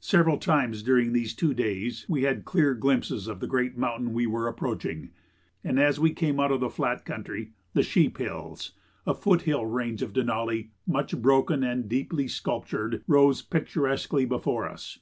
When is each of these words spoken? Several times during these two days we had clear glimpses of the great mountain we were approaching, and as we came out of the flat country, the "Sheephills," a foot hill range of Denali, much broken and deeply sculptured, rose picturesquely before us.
Several 0.00 0.36
times 0.36 0.82
during 0.82 1.12
these 1.12 1.32
two 1.32 1.54
days 1.54 2.06
we 2.08 2.24
had 2.24 2.44
clear 2.44 2.74
glimpses 2.74 3.28
of 3.28 3.38
the 3.38 3.46
great 3.46 3.78
mountain 3.78 4.12
we 4.12 4.26
were 4.26 4.48
approaching, 4.48 5.10
and 5.62 5.78
as 5.78 6.00
we 6.00 6.12
came 6.12 6.40
out 6.40 6.50
of 6.50 6.58
the 6.58 6.68
flat 6.68 7.04
country, 7.04 7.52
the 7.72 7.82
"Sheephills," 7.84 8.72
a 9.06 9.14
foot 9.14 9.42
hill 9.42 9.64
range 9.64 10.02
of 10.02 10.12
Denali, 10.12 10.70
much 10.88 11.16
broken 11.22 11.62
and 11.62 11.88
deeply 11.88 12.26
sculptured, 12.26 13.04
rose 13.06 13.42
picturesquely 13.42 14.24
before 14.24 14.68
us. 14.68 14.98